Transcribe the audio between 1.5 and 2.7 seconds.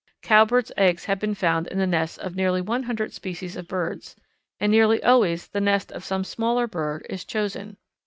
in the nests of nearly